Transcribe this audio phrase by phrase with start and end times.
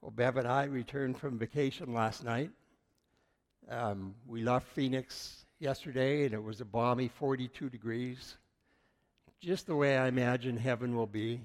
[0.00, 2.50] Well, Bev and I returned from vacation last night.
[3.68, 8.38] Um, we left Phoenix yesterday, and it was a balmy 42 degrees,
[9.40, 11.42] just the way I imagine heaven will be.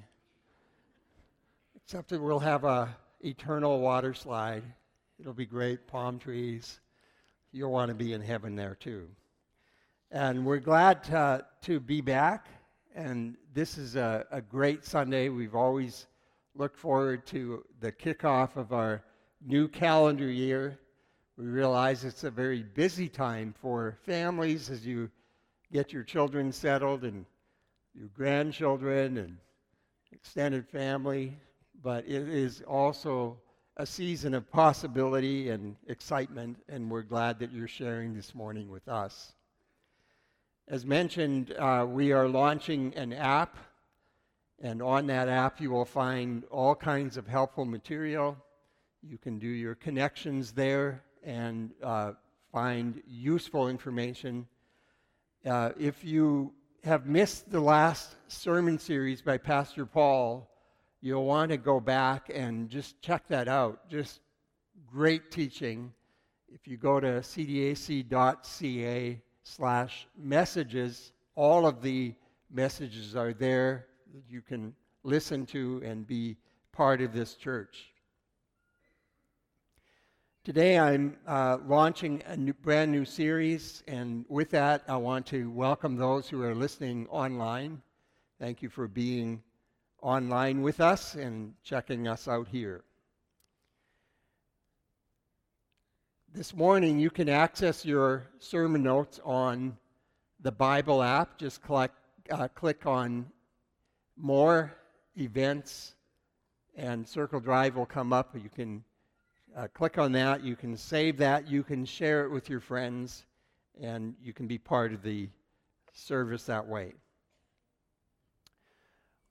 [1.76, 4.64] Except that we'll have a eternal water slide.
[5.20, 6.80] It'll be great, palm trees.
[7.52, 9.10] You'll want to be in heaven there too.
[10.12, 12.48] And we're glad to, to be back.
[12.96, 15.28] And this is a, a great Sunday.
[15.28, 16.08] We've always
[16.56, 19.04] look forward to the kickoff of our
[19.46, 20.80] new calendar year.
[21.38, 25.12] We realize it's a very busy time for families as you
[25.72, 27.26] get your children settled and
[27.94, 29.38] your grandchildren and
[30.14, 31.38] extended family,
[31.84, 33.38] but it is also
[33.78, 38.88] a season of possibility and excitement, and we're glad that you're sharing this morning with
[38.88, 39.34] us.
[40.70, 43.58] As mentioned, uh, we are launching an app
[44.62, 48.38] and on that app, you will find all kinds of helpful material.
[49.02, 52.14] You can do your connections there and uh,
[52.52, 54.48] find useful information.
[55.46, 60.50] Uh, if you have missed the last sermon series by Pastor Paul,
[61.02, 63.90] you'll want to go back and just check that out.
[63.90, 64.22] Just
[64.88, 65.92] great teaching.
[66.48, 68.12] If you go to cdac.ca
[69.44, 72.14] slash messages, all of the
[72.50, 73.88] messages are there
[74.30, 74.74] you can
[75.04, 76.38] listen to and be
[76.72, 77.92] part of this church.
[80.44, 85.50] Today I'm uh, launching a new, brand new series, and with that, I want to
[85.50, 87.82] welcome those who are listening online.
[88.40, 89.42] Thank you for being
[90.02, 92.84] online with us and checking us out here.
[96.32, 99.78] This morning, you can access your sermon notes on
[100.42, 101.40] the Bible app.
[101.40, 101.92] Just click,
[102.30, 103.26] uh, click on
[104.18, 104.74] more
[105.18, 105.94] events,
[106.76, 108.36] and Circle Drive will come up.
[108.36, 108.84] You can
[109.56, 113.26] uh, click on that, you can save that, you can share it with your friends,
[113.82, 115.30] and you can be part of the
[115.94, 116.94] service that way.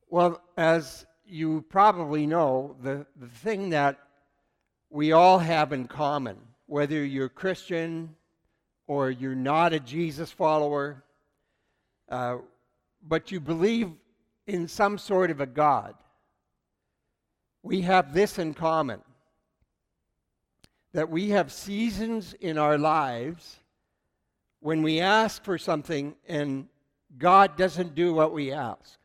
[0.09, 3.99] Well, as you probably know, the, the thing that
[4.91, 8.15] we all have in common, whether you're Christian
[8.87, 11.03] or you're not a Jesus follower,
[12.09, 12.37] uh,
[13.07, 13.91] but you believe
[14.47, 15.95] in some sort of a God,
[17.63, 19.01] we have this in common
[20.93, 23.59] that we have seasons in our lives
[24.61, 26.69] when we ask for something and
[27.19, 28.99] God doesn't do what we ask.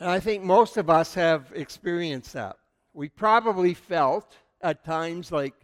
[0.00, 2.56] And I think most of us have experienced that.
[2.92, 5.54] We probably felt at times like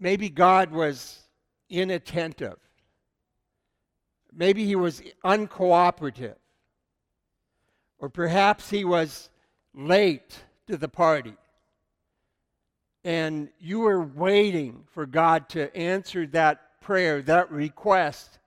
[0.00, 1.20] maybe God was
[1.68, 2.56] inattentive
[4.36, 6.36] Maybe he was uncooperative.
[7.98, 9.30] Or perhaps he was
[9.74, 11.34] late to the party.
[13.02, 18.38] And you were waiting for God to answer that prayer, that request,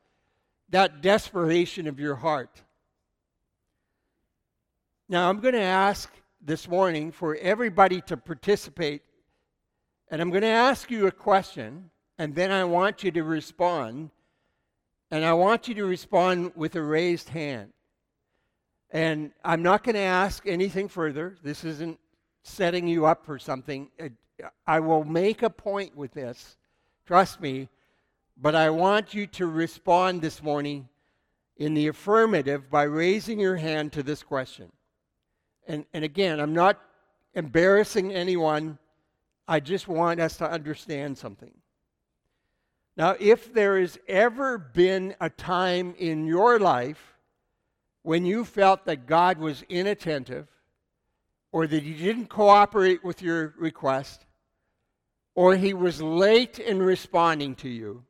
[0.69, 2.61] that desperation of your heart.
[5.07, 9.01] Now, I'm going to ask this morning for everybody to participate.
[10.11, 11.89] And I'm going to ask you a question,
[12.19, 14.11] and then I want you to respond
[15.11, 17.73] and I want you to respond with a raised hand.
[18.91, 21.35] And I'm not going to ask anything further.
[21.43, 21.99] This isn't
[22.43, 23.89] setting you up for something.
[23.99, 24.09] Uh,
[24.65, 26.57] I will make a point with this.
[27.05, 27.69] Trust me.
[28.41, 30.87] But I want you to respond this morning
[31.57, 34.71] in the affirmative by raising your hand to this question.
[35.67, 36.79] And, and again, I'm not
[37.33, 38.79] embarrassing anyone.
[39.47, 41.51] I just want us to understand something.
[42.99, 47.15] Now, if there has ever been a time in your life
[48.03, 50.49] when you felt that God was inattentive,
[51.53, 54.25] or that He didn't cooperate with your request,
[55.33, 58.03] or He was late in responding to you,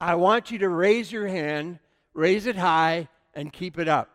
[0.00, 1.80] I want you to raise your hand,
[2.12, 4.10] raise it high, and keep it up.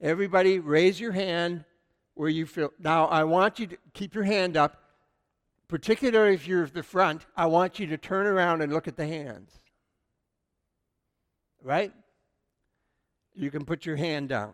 [0.00, 1.66] Everybody, raise your hand
[2.14, 2.72] where you feel.
[2.78, 4.81] Now, I want you to keep your hand up
[5.72, 8.96] particularly if you're at the front, I want you to turn around and look at
[8.98, 9.58] the hands.
[11.62, 11.94] Right?
[13.34, 14.52] You can put your hand down.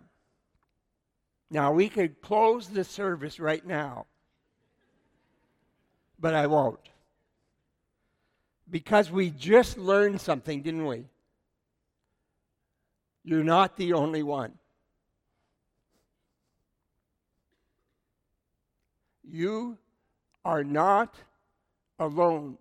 [1.51, 4.07] Now, we could close the service right now,
[6.21, 6.89] but I won't.
[8.71, 11.07] Because we just learned something, didn't we?
[13.25, 14.53] You're not the only one.
[19.25, 19.79] You
[20.49, 21.15] are not
[21.99, 22.57] alone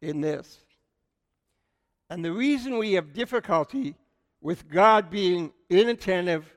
[0.00, 0.56] in this.
[2.08, 3.94] And the reason we have difficulty
[4.40, 6.50] with God being inattentive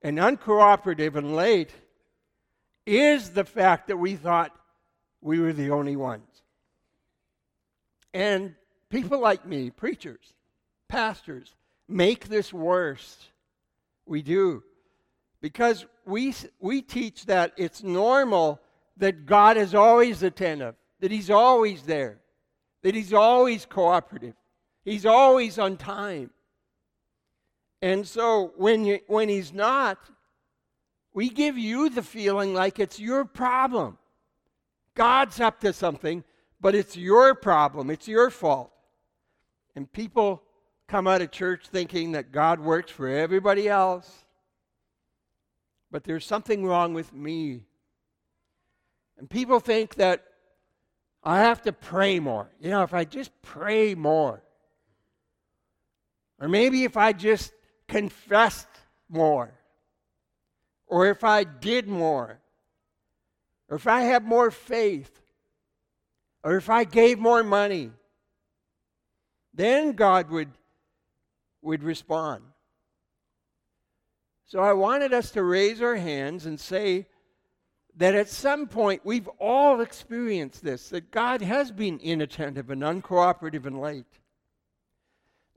[0.00, 1.72] and uncooperative and late
[2.86, 4.54] is the fact that we thought
[5.20, 6.42] we were the only ones.
[8.14, 8.54] And
[8.90, 10.34] people like me, preachers,
[10.86, 11.56] pastors,
[11.88, 13.16] make this worse.
[14.06, 14.62] We do.
[15.40, 18.60] Because we, we teach that it's normal
[19.00, 22.18] that God is always attentive, that He's always there,
[22.82, 24.34] that He's always cooperative,
[24.84, 26.30] He's always on time.
[27.82, 29.98] And so when, you, when He's not,
[31.12, 33.98] we give you the feeling like it's your problem.
[34.94, 36.22] God's up to something,
[36.60, 38.70] but it's your problem, it's your fault.
[39.74, 40.42] And people
[40.88, 44.24] come out of church thinking that God works for everybody else,
[45.90, 47.62] but there's something wrong with me.
[49.20, 50.24] And people think that
[51.22, 52.48] I have to pray more.
[52.58, 54.42] You know, if I just pray more,
[56.40, 57.52] or maybe if I just
[57.86, 58.66] confessed
[59.10, 59.52] more,
[60.86, 62.40] or if I did more,
[63.68, 65.20] or if I had more faith,
[66.42, 67.90] or if I gave more money,
[69.52, 70.50] then God would,
[71.60, 72.42] would respond.
[74.46, 77.06] So I wanted us to raise our hands and say
[78.00, 83.66] that at some point we've all experienced this, that God has been inattentive and uncooperative
[83.66, 84.06] and late.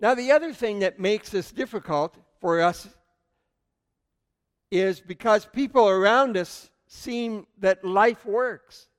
[0.02, 2.90] Now, the other thing that makes this difficult for us
[4.70, 8.90] is because people around us seem that life works.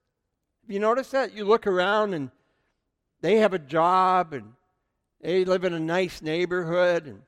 [0.66, 1.34] You notice that?
[1.34, 2.30] You look around and
[3.20, 4.54] they have a job and
[5.20, 7.20] they live in a nice neighborhood and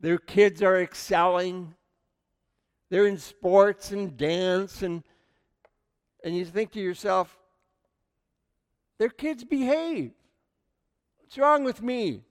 [0.00, 1.75] their kids are excelling.
[2.90, 5.02] They're in sports and dance and
[6.24, 7.38] and you think to yourself,
[8.98, 10.10] their kids behave.
[11.18, 12.24] What's wrong with me?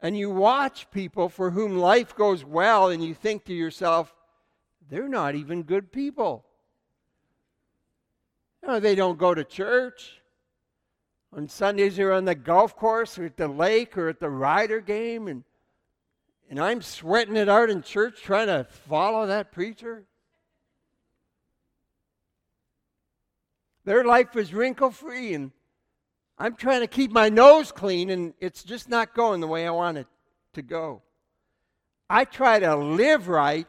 [0.00, 4.14] And you watch people for whom life goes well and you think to yourself,
[4.90, 6.44] they're not even good people.
[8.62, 10.20] Know, they don't go to church.
[11.32, 14.80] On Sundays, they're on the golf course or at the lake or at the Rider
[14.80, 15.44] game, and,
[16.48, 20.04] and I'm sweating it out in church trying to follow that preacher.
[23.84, 25.52] Their life is wrinkle free, and
[26.38, 29.70] I'm trying to keep my nose clean, and it's just not going the way I
[29.70, 30.06] want it
[30.54, 31.02] to go.
[32.10, 33.68] I try to live right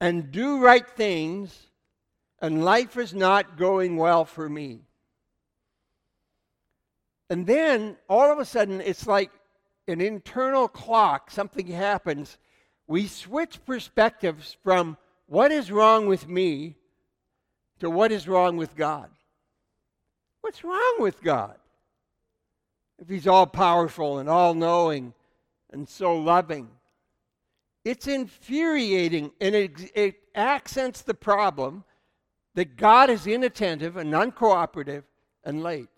[0.00, 1.68] and do right things,
[2.40, 4.80] and life is not going well for me.
[7.28, 9.30] And then all of a sudden, it's like
[9.90, 12.38] an internal clock, something happens.
[12.86, 14.96] We switch perspectives from
[15.26, 16.76] what is wrong with me
[17.80, 19.10] to what is wrong with God.
[20.40, 21.56] What's wrong with God?
[22.98, 25.14] If He's all powerful and all knowing
[25.72, 26.68] and so loving.
[27.84, 31.84] It's infuriating and it, it accents the problem
[32.54, 35.04] that God is inattentive and uncooperative
[35.44, 35.88] and late.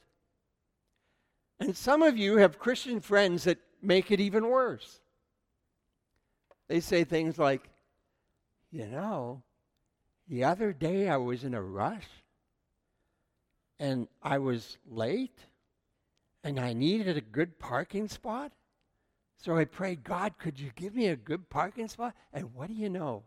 [1.59, 5.01] And some of you have Christian friends that make it even worse.
[6.69, 7.69] They say things like,
[8.71, 9.43] you know,
[10.29, 12.07] the other day I was in a rush
[13.79, 15.39] and I was late
[16.45, 18.53] and I needed a good parking spot.
[19.37, 22.15] So I prayed, God, could you give me a good parking spot?
[22.33, 23.25] And what do you know?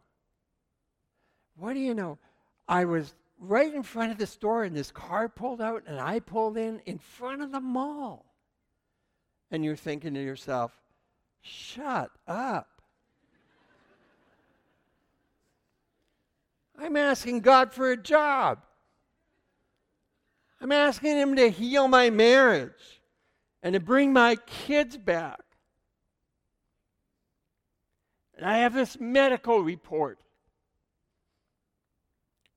[1.57, 2.17] What do you know?
[2.67, 6.19] I was right in front of the store, and this car pulled out, and I
[6.19, 8.25] pulled in in front of the mall.
[9.51, 10.71] And you're thinking to yourself,
[11.41, 12.67] shut up.
[16.77, 18.59] I'm asking God for a job.
[20.59, 23.01] I'm asking Him to heal my marriage
[23.63, 25.39] and to bring my kids back.
[28.37, 30.19] And I have this medical report.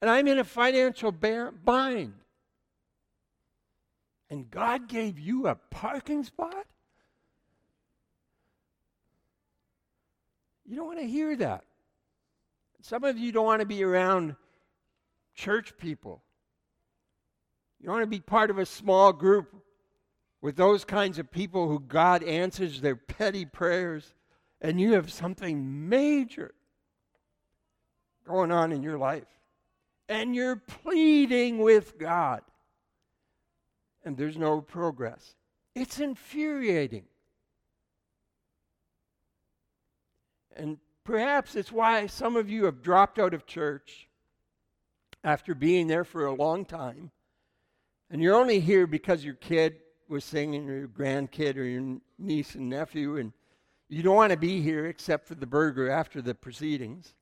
[0.01, 2.15] And I'm in a financial bind.
[4.31, 6.67] And God gave you a parking spot?
[10.69, 11.65] You don't want to hear that.
[12.83, 14.37] Some of you don't want to be around
[15.35, 16.23] church people.
[17.81, 19.55] You don't want to be part of a small group
[20.41, 24.15] with those kinds of people who God answers their petty prayers
[24.61, 26.53] and you have something major
[28.27, 29.29] going on in your life,
[30.09, 32.43] and you're pleading with God,
[34.05, 35.35] and there's no progress.
[35.75, 37.05] It's infuriating.
[40.59, 44.09] And perhaps it's why some of you have dropped out of church
[45.25, 47.11] after being there for a long time.
[48.11, 49.77] And you're only here because your kid
[50.09, 53.33] was singing, or your grandkid, or your niece and nephew, and
[53.89, 57.15] You don't want to be here except for the burger after the proceedings.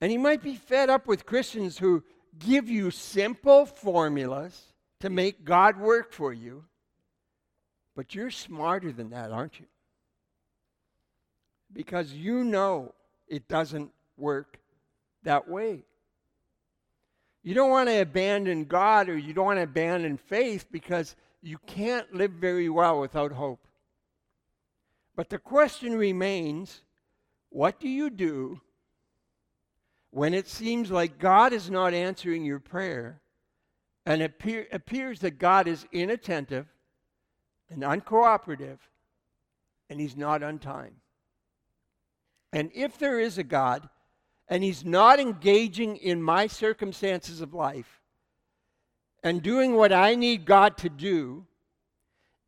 [0.00, 2.02] And you might be fed up with Christians who
[2.38, 6.64] give you simple formulas to make God work for you.
[7.94, 9.66] But you're smarter than that, aren't you?
[11.74, 12.94] Because you know
[13.28, 14.58] it doesn't work
[15.24, 15.84] that way.
[17.42, 21.58] You don't want to abandon God or you don't want to abandon faith because you
[21.66, 23.66] can't live very well without hope.
[25.14, 26.82] But the question remains
[27.50, 28.60] what do you do
[30.10, 33.20] when it seems like God is not answering your prayer
[34.06, 36.66] and it appear, appears that God is inattentive
[37.68, 38.78] and uncooperative
[39.90, 40.94] and he's not on time?
[42.54, 43.88] And if there is a God
[44.48, 48.00] and he's not engaging in my circumstances of life
[49.24, 51.46] and doing what I need God to do,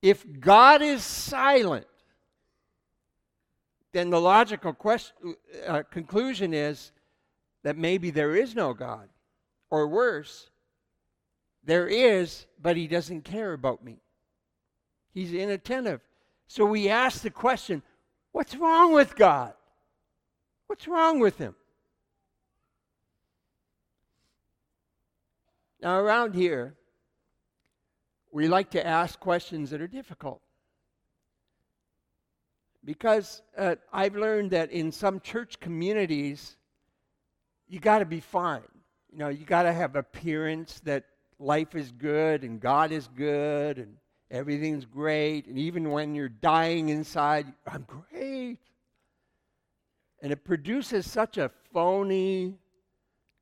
[0.01, 1.89] if God is silent,
[3.93, 4.77] then the logical
[5.67, 6.93] uh, conclusion is
[7.65, 9.09] that maybe there is no God.
[9.71, 10.51] Or worse,
[11.65, 13.97] there is, but he doesn't care about me.
[15.13, 16.01] He's inattentive.
[16.47, 17.83] So we ask the question
[18.31, 19.56] what's wrong with God?
[20.67, 21.55] What's wrong with him?
[25.81, 26.75] Now, around here,
[28.33, 30.41] we like to ask questions that are difficult.
[32.85, 36.57] Because uh, I've learned that in some church communities,
[37.69, 38.63] you got to be fine.
[39.13, 41.05] You know, you got to have appearance that
[41.39, 43.97] life is good and God is good and
[44.31, 45.47] everything's great.
[45.47, 48.59] And even when you're dying inside, I'm great.
[50.23, 52.59] And it produces such a phony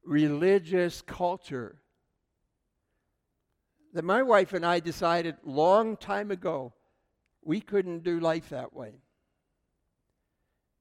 [0.04, 1.80] religious culture
[3.92, 6.74] that my wife and I decided long time ago
[7.42, 8.94] we couldn't do life that way.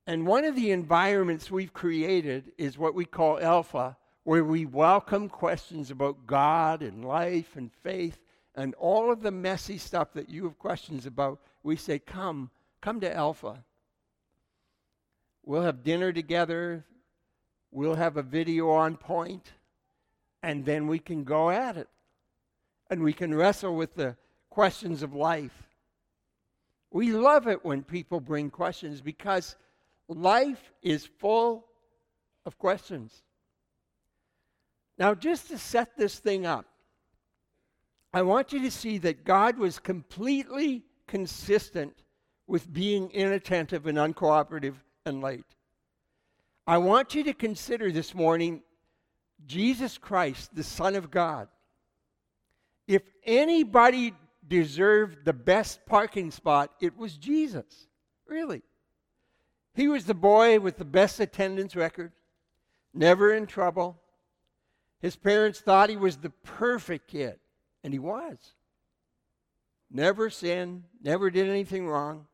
[0.07, 5.29] And one of the environments we've created is what we call Alpha, where we welcome
[5.29, 8.19] questions about God and life and faith
[8.55, 11.39] and all of the messy stuff that you have questions about.
[11.63, 12.49] We say, Come,
[12.81, 13.63] come to Alpha.
[15.45, 16.85] We'll have dinner together,
[17.71, 19.51] we'll have a video on point,
[20.41, 21.89] and then we can go at it.
[22.89, 24.15] And we can wrestle with the
[24.49, 25.69] questions of life.
[26.91, 29.55] We love it when people bring questions because
[30.07, 31.65] Life is full
[32.45, 33.23] of questions.
[34.97, 36.65] Now, just to set this thing up,
[38.13, 42.03] I want you to see that God was completely consistent
[42.45, 45.45] with being inattentive and uncooperative and late.
[46.65, 48.61] I want you to consider this morning
[49.45, 51.49] Jesus Christ, the Son of God.
[52.87, 54.13] If anybody
[54.47, 57.87] deserved the best parking spot, it was Jesus.
[58.27, 58.61] Really.
[59.73, 62.13] He was the boy with the best attendance record,
[62.93, 63.99] never in trouble.
[65.01, 67.39] His parents thought he was the perfect kid,
[67.83, 68.37] and he was.
[69.91, 72.27] Never sinned, never did anything wrong.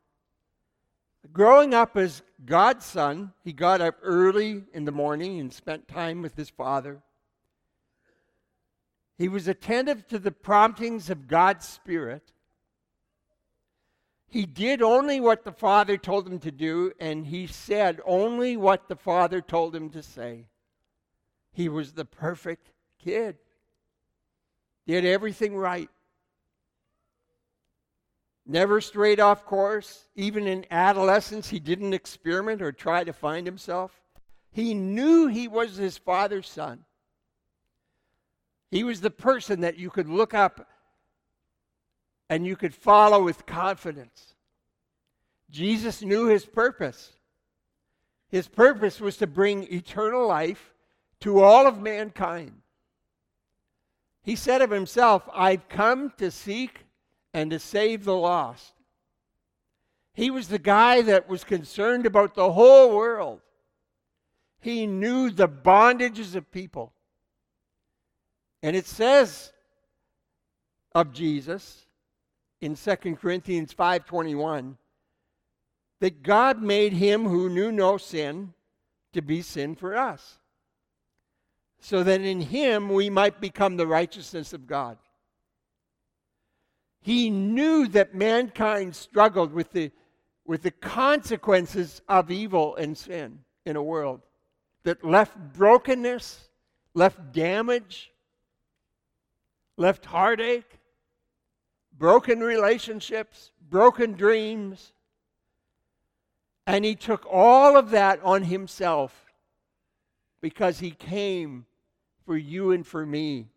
[1.33, 6.21] Growing up as God's son, he got up early in the morning and spent time
[6.21, 7.01] with his father.
[9.17, 12.31] He was attentive to the promptings of God's Spirit.
[14.29, 18.88] He did only what the Father told him to do, and he said only what
[18.88, 20.45] the Father told him to say.
[21.51, 22.71] He was the perfect
[23.03, 23.38] kid,
[24.88, 25.89] did everything right.
[28.49, 30.07] Never strayed off course.
[30.15, 33.91] Even in adolescence, he didn't experiment or try to find himself.
[34.51, 36.83] He knew he was his father's son.
[38.71, 40.67] He was the person that you could look up
[42.27, 44.33] and you could follow with confidence.
[45.51, 47.13] Jesus knew his purpose.
[48.29, 50.73] His purpose was to bring eternal life
[51.19, 52.61] to all of mankind.
[54.23, 56.85] He said of himself, I've come to seek
[57.33, 58.74] and to save the lost.
[60.13, 63.41] He was the guy that was concerned about the whole world.
[64.59, 66.91] He knew the bondages of people.
[68.62, 69.53] And it says
[70.93, 71.86] of Jesus
[72.59, 74.77] in 2 Corinthians 5:21
[76.00, 78.53] that God made him who knew no sin
[79.13, 80.39] to be sin for us
[81.79, 84.98] so that in him we might become the righteousness of God.
[87.01, 89.91] He knew that mankind struggled with the,
[90.45, 94.21] with the consequences of evil and sin in a world
[94.83, 96.49] that left brokenness,
[96.93, 98.11] left damage,
[99.77, 100.79] left heartache,
[101.97, 104.93] broken relationships, broken dreams.
[106.67, 109.25] And he took all of that on himself
[110.41, 111.65] because he came
[112.25, 113.47] for you and for me.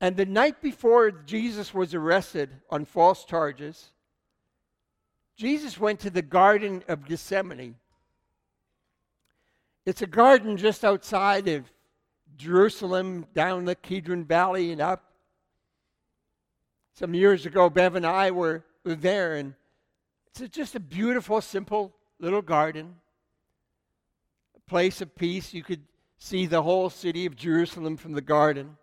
[0.00, 3.92] And the night before Jesus was arrested on false charges,
[5.36, 7.76] Jesus went to the Garden of Gethsemane.
[9.84, 11.70] It's a garden just outside of
[12.36, 15.12] Jerusalem, down the Kidron Valley and up.
[16.94, 19.54] Some years ago, Bev and I were, were there, and
[20.34, 22.96] it's just a beautiful, simple little garden,
[24.56, 25.54] a place of peace.
[25.54, 25.82] You could
[26.18, 28.76] see the whole city of Jerusalem from the garden.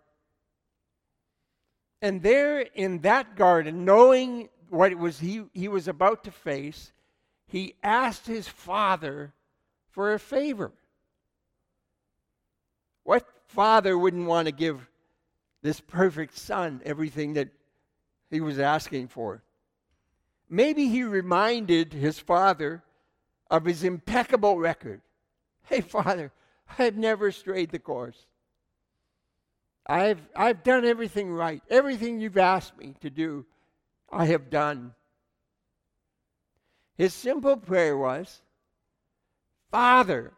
[2.04, 6.92] And there in that garden, knowing what it was he, he was about to face,
[7.46, 9.32] he asked his father
[9.88, 10.70] for a favor.
[13.04, 14.86] What father wouldn't want to give
[15.62, 17.48] this perfect son everything that
[18.30, 19.42] he was asking for?
[20.50, 22.82] Maybe he reminded his father
[23.50, 25.00] of his impeccable record.
[25.62, 26.32] Hey, father,
[26.78, 28.26] I've never strayed the course.
[29.86, 31.62] I've, I've done everything right.
[31.68, 33.44] Everything you've asked me to do,
[34.10, 34.94] I have done.
[36.96, 38.40] His simple prayer was
[39.70, 40.32] Father,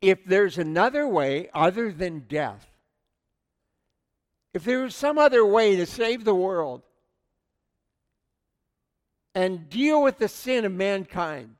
[0.00, 2.66] if there's another way other than death,
[4.54, 6.82] if there was some other way to save the world
[9.34, 11.54] and deal with the sin of mankind,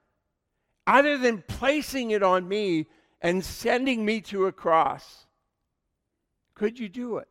[0.86, 2.86] other than placing it on me
[3.20, 5.26] and sending me to a cross,
[6.58, 7.28] could you do it?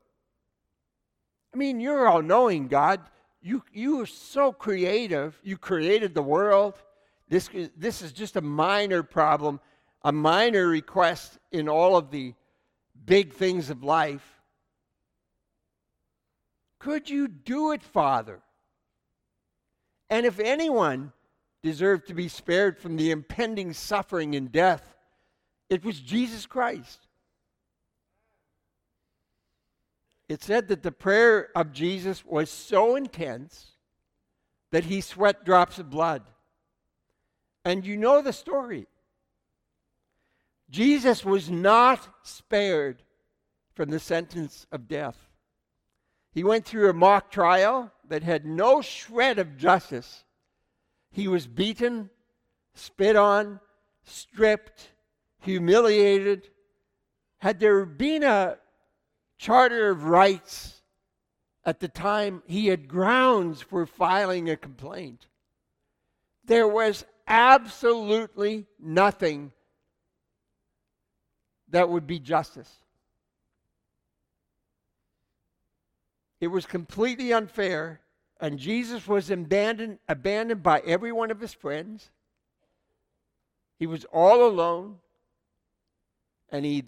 [1.53, 3.01] I mean, you're all knowing, God.
[3.41, 5.39] You, you are so creative.
[5.43, 6.75] You created the world.
[7.29, 9.59] This, this is just a minor problem,
[10.03, 12.33] a minor request in all of the
[13.05, 14.41] big things of life.
[16.79, 18.39] Could you do it, Father?
[20.09, 21.11] And if anyone
[21.63, 24.95] deserved to be spared from the impending suffering and death,
[25.69, 27.06] it was Jesus Christ.
[30.29, 33.71] It said that the prayer of Jesus was so intense
[34.71, 36.23] that he sweat drops of blood.
[37.63, 38.87] And you know the story.
[40.69, 43.03] Jesus was not spared
[43.73, 45.17] from the sentence of death.
[46.33, 50.25] He went through a mock trial that had no shred of justice.
[51.11, 52.09] He was beaten,
[52.73, 53.59] spit on,
[54.03, 54.89] stripped,
[55.39, 56.49] humiliated.
[57.39, 58.57] Had there been a
[59.37, 60.81] Charter of Rights
[61.65, 65.27] at the time, he had grounds for filing a complaint.
[66.45, 69.51] There was absolutely nothing
[71.69, 72.73] that would be justice.
[76.39, 78.01] It was completely unfair,
[78.39, 82.11] and Jesus was abandoned, abandoned by every one of his friends.
[83.79, 84.99] He was all alone,
[86.49, 86.85] and he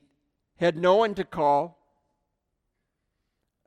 [0.57, 1.78] had no one to call.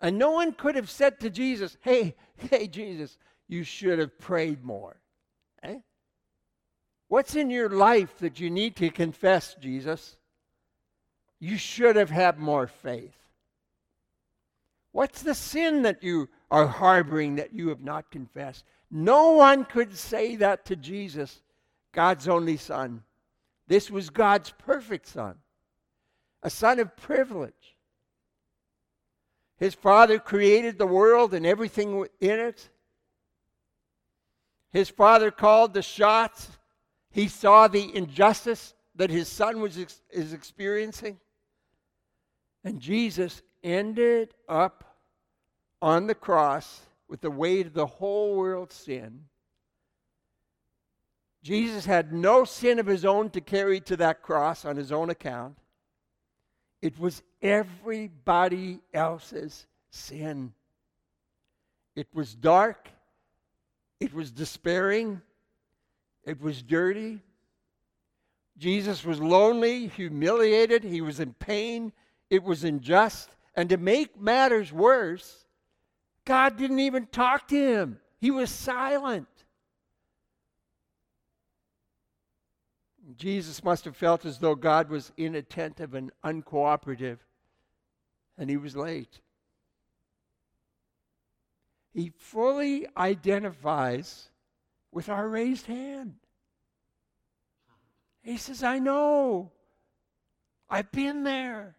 [0.03, 2.17] And no one could have said to Jesus, Hey,
[2.51, 3.17] hey, Jesus,
[3.49, 4.97] you should have prayed more.
[5.62, 5.79] Eh?
[7.09, 10.17] What's in your life that you need to confess, Jesus?
[11.38, 13.17] You should have had more faith.
[14.91, 18.65] What's the sin that you are harboring that you have not confessed?
[18.91, 21.43] No one could say that to Jesus,
[21.93, 23.03] God's only Son.
[23.69, 25.37] This was God's perfect Son,
[26.43, 27.77] a Son of privilege.
[29.59, 32.69] His Father created the world and everything in it.
[34.71, 36.49] His Father called the shots.
[37.11, 41.19] He saw the injustice that his son was ex- is experiencing.
[42.65, 44.99] And Jesus ended up
[45.81, 49.25] on the cross with the weight of the whole world's sin.
[51.43, 55.11] Jesus had no sin of his own to carry to that cross on his own
[55.11, 55.59] account.
[56.83, 60.53] It was everybody else's sin.
[61.95, 62.88] It was dark.
[64.01, 65.23] It was despairing.
[66.25, 67.21] It was dirty.
[68.59, 70.83] Jesus was lonely, humiliated.
[70.83, 71.92] He was in pain.
[72.29, 73.31] It was unjust.
[73.55, 75.45] And to make matters worse,
[76.25, 79.29] God didn't even talk to him, he was silent.
[83.16, 87.18] Jesus must have felt as though God was inattentive and uncooperative,
[88.38, 89.20] and he was late.
[91.92, 94.31] He fully identifies
[94.90, 96.14] with our raised hand.
[98.22, 99.51] He says, I know.
[100.70, 101.77] I've been there.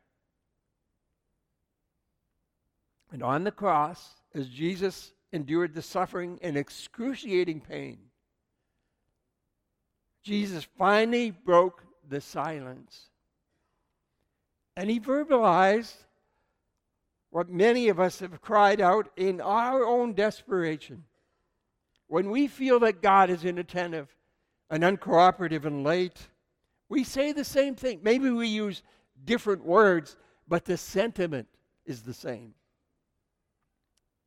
[3.12, 7.98] And on the cross, as Jesus endured the suffering and excruciating pain,
[10.24, 13.10] Jesus finally broke the silence.
[14.76, 15.96] And he verbalized
[17.30, 21.04] what many of us have cried out in our own desperation.
[22.08, 24.16] When we feel that God is inattentive
[24.70, 26.28] and uncooperative and late,
[26.90, 28.00] we say the same thing.
[28.04, 28.84] Maybe we use
[29.26, 30.16] different words,
[30.48, 31.48] but the sentiment
[31.86, 32.54] is the same.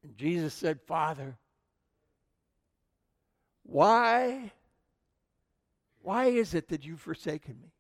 [0.03, 1.37] And Jesus said, Father,
[3.63, 4.53] why,
[6.07, 7.73] why is it that you've forsaken me?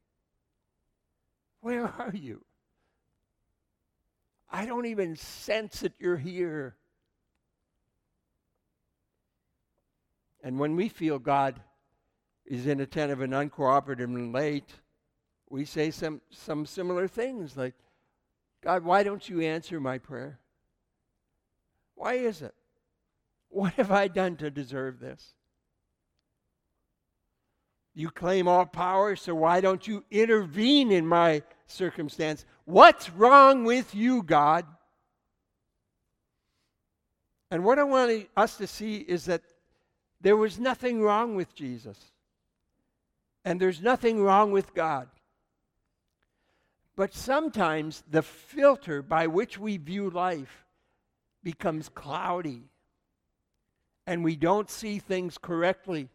[1.60, 2.44] Where are you?
[4.50, 6.74] I don't even sense that you're here.
[10.42, 11.60] And when we feel God
[12.44, 14.72] is inattentive and uncooperative and late,
[15.48, 17.74] we say some, some similar things like,
[18.60, 20.40] God, why don't you answer my prayer?
[21.94, 22.56] Why is it?
[23.50, 25.35] What have I done to deserve this?
[27.98, 32.44] You claim all power, so why don't you intervene in my circumstance?
[32.66, 34.66] What's wrong with you, God?
[37.50, 39.40] And what I want us to see is that
[40.20, 41.98] there was nothing wrong with Jesus.
[43.46, 45.08] And there's nothing wrong with God.
[46.96, 50.66] But sometimes the filter by which we view life
[51.42, 52.64] becomes cloudy.
[54.06, 56.10] And we don't see things correctly.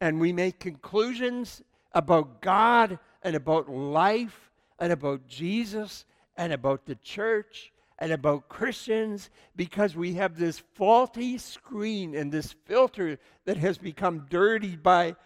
[0.00, 6.04] And we make conclusions about God and about life and about Jesus
[6.36, 12.54] and about the church and about Christians because we have this faulty screen and this
[12.66, 15.16] filter that has become dirtied by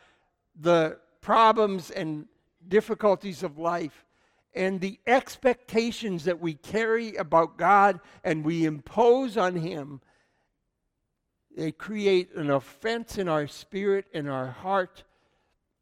[0.61, 2.26] the problems and
[2.68, 4.04] difficulties of life
[4.54, 10.00] and the expectations that we carry about God and we impose on Him.
[11.57, 15.05] They create an offense in our spirit and our heart,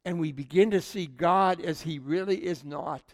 [0.03, 3.13] and we begin to see God as He really is not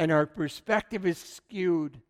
[0.00, 2.00] and our perspective is skewed.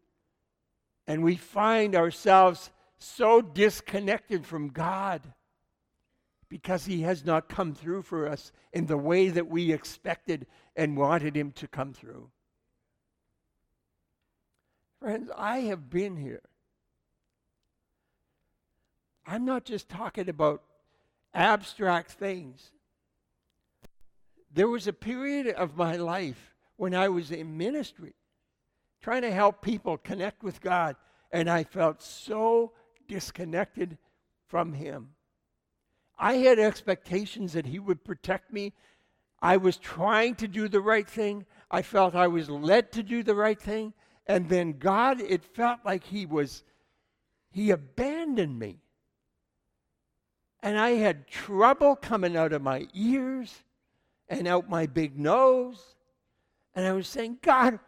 [1.08, 5.22] And we find ourselves so disconnected from God
[6.48, 10.96] because He has not come through for us in the way that we expected and
[10.96, 12.30] wanted Him to come through.
[15.00, 16.42] Friends, I have been here.
[19.26, 20.62] I'm not just talking about
[21.34, 22.70] abstract things.
[24.52, 28.14] There was a period of my life when I was in ministry,
[29.00, 30.96] trying to help people connect with God,
[31.30, 32.72] and I felt so
[33.06, 33.98] disconnected
[34.46, 35.10] from Him.
[36.18, 38.72] I had expectations that He would protect me.
[39.40, 41.46] I was trying to do the right thing.
[41.70, 43.94] I felt I was led to do the right thing.
[44.26, 46.64] And then God, it felt like He was,
[47.50, 48.80] He abandoned me.
[50.62, 53.62] And I had trouble coming out of my ears
[54.28, 55.94] and out my big nose
[56.74, 57.78] and I was saying, God,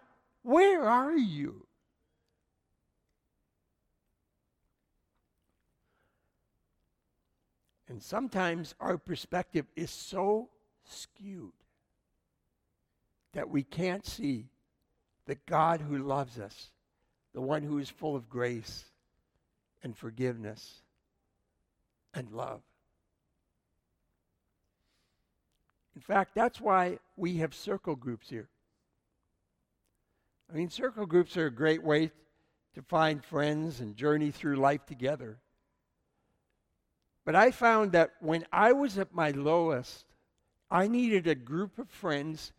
[0.42, 1.66] where are you?
[7.88, 10.48] And sometimes our perspective is so
[10.84, 11.52] skewed
[13.34, 14.46] that we can't see
[15.26, 16.70] the God who loves us,
[17.34, 18.86] the one who is full of grace
[19.82, 20.80] and forgiveness
[22.14, 22.62] and love.
[25.94, 28.48] In fact, that's why we have circle groups here.
[30.50, 32.10] I mean, circle groups are a great way
[32.74, 35.38] to find friends and journey through life together.
[37.24, 40.06] But I found that when I was at my lowest,
[40.70, 42.52] I needed a group of friends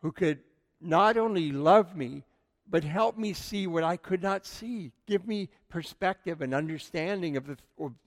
[0.00, 0.40] who could
[0.80, 2.24] not only love me,
[2.72, 7.46] but help me see what I could not see, give me perspective and understanding of
[7.46, 7.58] the,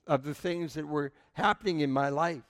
[0.08, 2.42] of the things that were happening in my life.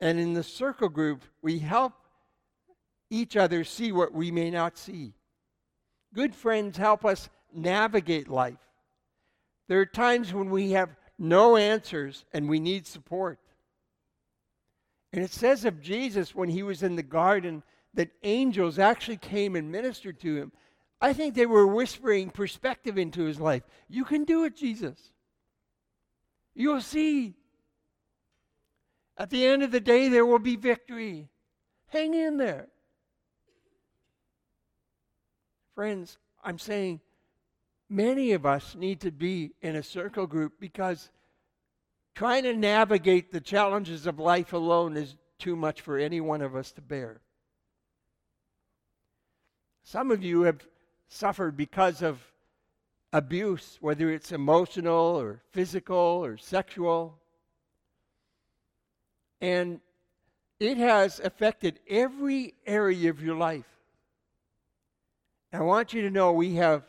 [0.00, 1.92] And in the circle group, we help
[3.10, 5.12] each other see what we may not see.
[6.14, 8.58] Good friends help us navigate life.
[9.68, 13.38] There are times when we have no answers and we need support.
[15.12, 17.62] And it says of Jesus when he was in the garden
[17.94, 20.52] that angels actually came and ministered to him.
[21.00, 23.62] I think they were whispering perspective into his life.
[23.88, 24.98] You can do it, Jesus.
[26.54, 27.34] You'll see.
[29.16, 31.28] At the end of the day, there will be victory.
[31.88, 32.68] Hang in there.
[35.74, 37.00] Friends, I'm saying
[37.88, 41.10] many of us need to be in a circle group because
[42.14, 46.56] trying to navigate the challenges of life alone is too much for any one of
[46.56, 47.20] us to bear.
[49.84, 50.58] Some of you have
[51.08, 52.20] suffered because of
[53.12, 57.18] abuse, whether it's emotional or physical or sexual.
[59.40, 59.80] And
[60.60, 63.68] it has affected every area of your life.
[65.52, 66.84] I want you to know we have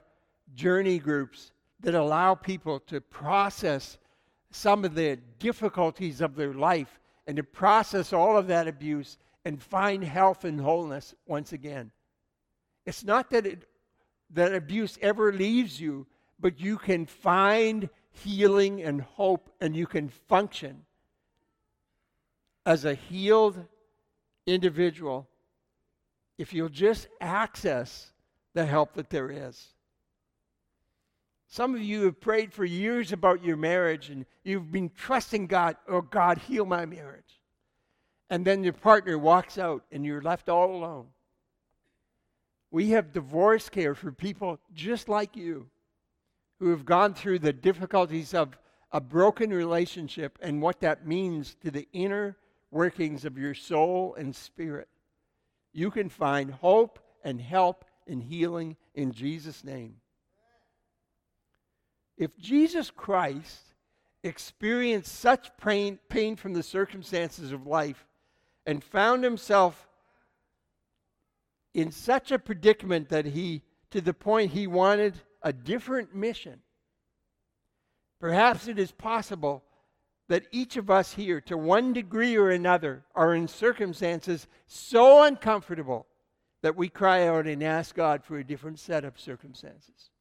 [0.56, 3.98] journey groups that allow people to process
[4.52, 9.62] some of the difficulties of their life and to process all of that abuse and
[9.62, 11.92] find health and wholeness once again.
[12.86, 13.69] It's not that it,
[14.32, 16.08] that abuse ever leaves you,
[16.40, 20.86] but you can find healing and hope and you can function
[22.66, 23.66] as a healed
[24.46, 25.28] individual
[26.38, 28.12] if you'll just access
[28.54, 29.68] the help that there is.
[31.48, 35.78] Some of you have prayed for years about your marriage and you've been trusting God,
[35.88, 37.40] oh, God, heal my marriage.
[38.30, 41.08] And then your partner walks out and you're left all alone.
[42.72, 45.68] We have divorce care for people just like you
[46.60, 48.58] who have gone through the difficulties of
[48.92, 52.38] a broken relationship and what that means to the inner
[52.72, 54.88] workings of your soul and spirit.
[55.74, 59.96] You can find hope and help and healing in Jesus' name.
[62.18, 63.64] If Jesus Christ
[64.24, 68.06] experienced such pain, pain from the circumstances of life
[68.66, 69.88] and found himself
[71.74, 76.60] in such a predicament that he, to the point he wanted a different mission,
[78.20, 79.64] perhaps it is possible
[80.28, 86.06] that each of us here, to one degree or another, are in circumstances so uncomfortable
[86.62, 90.12] that we cry out and ask God for a different set of circumstances.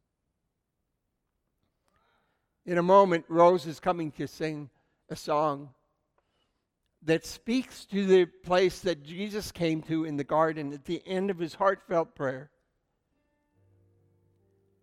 [2.65, 4.71] In a moment, Rose is coming to sing
[5.11, 5.71] a song
[7.03, 11.31] that speaks to the place that Jesus came to in the garden at the end
[11.31, 12.51] of his heartfelt prayer.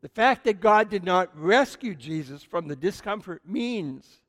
[0.01, 4.21] The fact that God did not rescue Jesus from the discomfort means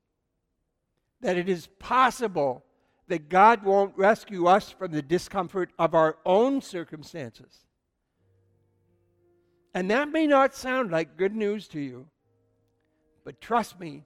[1.21, 2.65] that it is possible
[3.09, 7.67] that God won't rescue us from the discomfort of our own circumstances.
[9.75, 12.09] And that may not sound like good news to you.
[13.25, 14.05] But trust me,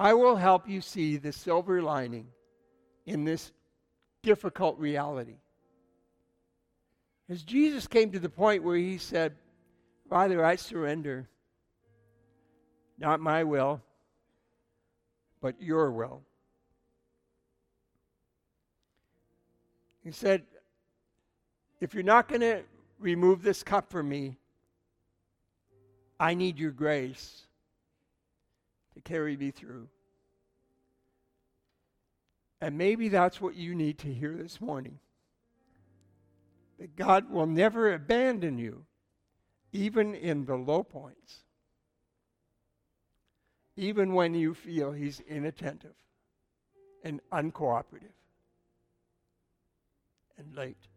[0.00, 2.28] I will help you see the silver lining
[3.04, 3.52] in this
[4.22, 5.36] difficult reality.
[7.28, 9.34] As Jesus came to the point where he said,
[10.08, 11.28] Father, I surrender.
[12.98, 13.82] Not my will,
[15.42, 16.22] but your will.
[20.02, 20.44] He said,
[21.78, 22.62] If you're not going to
[22.98, 24.38] remove this cup from me,
[26.18, 27.44] I need your grace
[28.94, 29.88] to carry me through.
[32.60, 34.98] And maybe that's what you need to hear this morning.
[36.78, 38.84] That God will never abandon you,
[39.72, 41.44] even in the low points,
[43.76, 45.94] even when you feel He's inattentive
[47.02, 48.14] and uncooperative
[50.38, 50.89] and late.